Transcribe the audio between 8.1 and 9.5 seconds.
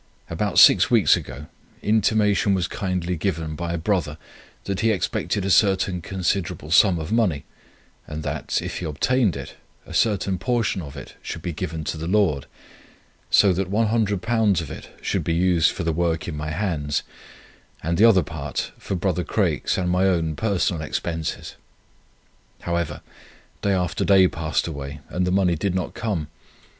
that, if he obtained